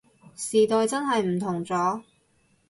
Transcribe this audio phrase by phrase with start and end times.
[0.35, 2.01] 時代真係唔同咗